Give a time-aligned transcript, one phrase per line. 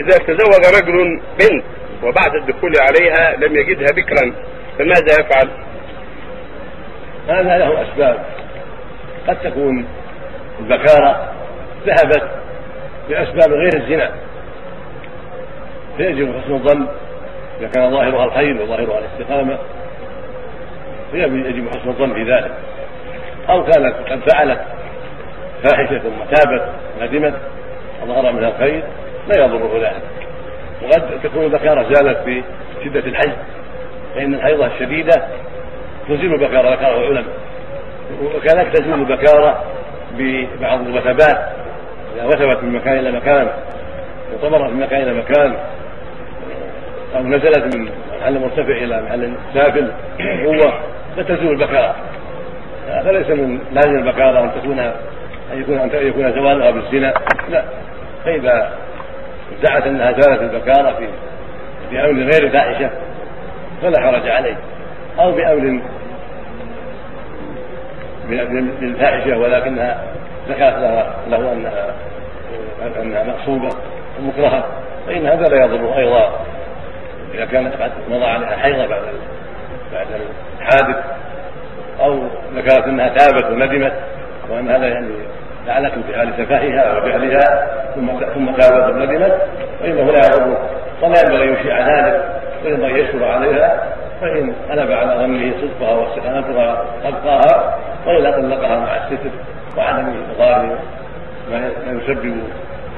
[0.00, 1.64] إذا تزوج رجل بنت
[2.02, 4.34] وبعد الدخول عليها لم يجدها بكرا
[4.78, 5.50] فماذا يفعل؟
[7.28, 8.24] هذا له أسباب.
[9.28, 9.86] قد تكون
[10.60, 11.32] البكارة
[11.86, 12.30] ذهبت
[13.08, 14.10] بأسباب غير الزنا.
[15.96, 16.86] فيجب حسن الظن
[17.60, 19.58] إذا كان ظاهرها الخير وظاهرها الاستقامة.
[21.12, 22.52] فيجب حسن الظن في ذلك.
[23.48, 24.60] أو كانت قد فعلت
[25.62, 27.34] فاحشة ثم تابت ندمت
[28.02, 28.82] وظهر منها الخير.
[29.28, 30.02] لا يضره ذلك
[30.82, 32.42] وقد تكون البكارة زالت في
[32.84, 33.32] شدة الحج
[34.14, 35.28] فإن الحيضة الشديدة
[36.08, 37.34] تزيل البكارة ذكره العلماء.
[38.36, 39.64] وكذلك تزول البكارة
[40.18, 41.52] ببعض الوثبات
[42.16, 43.48] إذا وثبت من مكان إلى مكان
[44.34, 45.56] وطمرت من مكان إلى مكان
[47.16, 47.88] أو نزلت من
[48.20, 49.92] محل مرتفع إلى محل سافل
[50.44, 50.80] قوة
[51.16, 51.94] فتزول البكارة.
[53.04, 57.14] فليس من لازم البكارة أن تكون أن يكون أن يكون زوالها بالزنا
[57.48, 57.64] لا.
[58.24, 58.72] فإذا
[59.58, 61.08] ادعت أنها زالت البكارة في
[61.90, 62.90] بأمر غير فاحشة
[63.82, 64.56] فلا حرج عليه.
[65.18, 65.82] أو بأمر
[68.80, 70.04] بالفاحشة ولكنها
[70.48, 70.74] ذكرت
[71.28, 71.94] له أنها
[73.02, 73.68] أنها مقصودة
[74.20, 74.64] ومكرهة
[75.06, 76.40] فإن هذا لا يضر أيضا.
[77.34, 79.02] إذا كانت قد مضى عليها حيضة بعد
[79.92, 80.06] بعد
[80.60, 80.96] الحادث
[82.00, 82.22] أو
[82.54, 83.92] ذكرت أنها تابت وندمت
[84.50, 85.14] وأن هذا يعني
[85.70, 89.40] لعلت في حال سفاهها وجهلها ثم ثم تابت وندمت
[89.80, 90.58] فإنه لا يضر
[91.02, 93.82] ولا ينبغي أن يشيع ذلك وينبغي يشكر عليها
[94.20, 99.30] فإن غلب على ظنه صدقها واستقامتها أبقاها وإلا طلقها مع الستر
[99.76, 100.78] وعدم إضرار
[101.50, 102.42] ما يسبب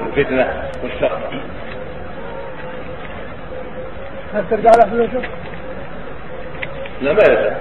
[0.01, 0.47] الفتنة
[0.83, 1.17] والشر.
[4.33, 5.27] هل ترجع له فلوسه؟
[7.01, 7.53] لا ما يلزم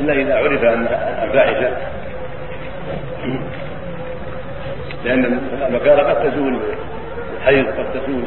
[0.00, 1.70] إلا إذا عرف أنها فاحشة.
[5.06, 5.24] لأن
[5.68, 6.60] المكاره قد تزول
[7.36, 8.24] الحيض قد تزول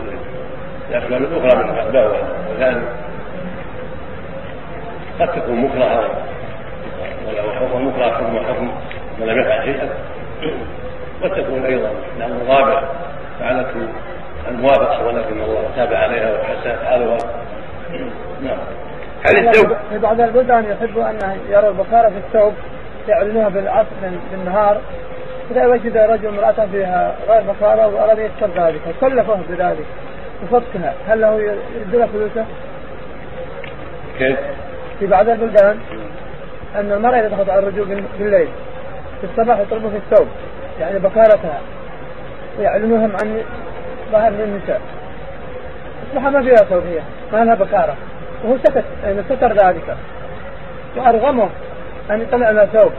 [0.89, 2.11] الأسباب الأخرى من الأسباب
[2.51, 2.83] وذلك
[5.19, 6.09] قد تكون مكرهة
[7.27, 8.71] ولو حكم مكره حكم حكم
[9.21, 9.89] ولم يفعل شيئا.
[11.23, 11.89] قد تكون أيضا
[12.19, 12.83] لأن الرابع
[13.39, 13.87] فعلته
[14.47, 17.17] الموافقة ولكن الله تاب عليها وحسن حالها.
[18.41, 18.57] نعم.
[19.25, 22.53] هل الزوج في بعض البلدان يحب أن يروا البكارة في الثوب
[23.07, 23.87] يعلنوها بالعصر
[24.31, 24.81] بالنهار
[25.51, 28.81] إذا وجد رجل امرأة فيها غير بكارة وأراد يكسر ذلك.
[29.01, 29.85] كلفه بذلك.
[30.43, 31.41] وفكها هل له
[31.81, 32.45] يدل فلوسه؟
[34.19, 34.39] كيف؟
[34.99, 35.79] في بعض البلدان
[36.75, 38.47] أن المرأة إذا دخلت على الرجل بالليل
[39.21, 40.27] في الصباح يطلبوا في الثوب.
[40.79, 41.59] يعني بكارتها
[42.59, 43.41] ويعلنوها عن
[44.11, 44.81] ظاهر من النساء.
[46.09, 46.99] أصبح ما فيها ثوب هي.
[47.33, 47.95] ما لها بكارة
[48.43, 48.83] وهو سكت.
[49.03, 49.97] يعني ستر ذلك.
[50.97, 51.49] وأرغمه
[52.11, 52.91] أن يطلع لها ثوب.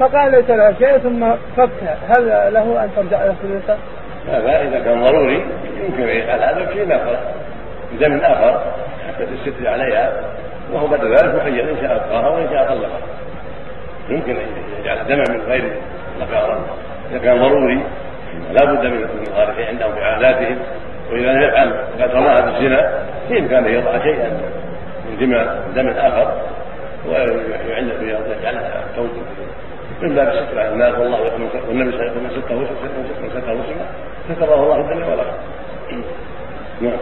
[0.00, 3.78] فقال ليس لها شيء ثم فكها هل له أن ترجع إلى فلوسه؟
[4.28, 5.44] هذا إذا كان ضروري.
[5.84, 7.18] يمكن يفعل هذا بشيء آخر.
[7.92, 8.62] بدم آخر.
[9.08, 10.12] حتى تستر عليها.
[10.72, 11.70] وهو بعد ذلك مخير.
[11.70, 13.00] إن شاء أبقاها وإن شاء طلقها
[14.08, 14.46] يمكن أن
[14.80, 15.72] يجعل دما من غير
[16.20, 16.66] بكارة
[17.10, 17.80] إذا كان ضروري
[18.52, 20.58] لا بد من الغارق عندهم في عاداتهم
[21.12, 24.28] وإذا لم يفعل قد رماها بالزنا بامكانه يضع شيئا
[25.10, 26.34] من دماء دم آخر.
[27.08, 29.10] ويعلق يجعلها كون
[30.02, 31.20] من باب الستر على الناس والله
[31.68, 33.64] والنبي صلى الله عليه وسلم ستره ستره ستره
[34.34, 35.38] ستره الله الدنيا والاخره
[36.80, 36.98] نعم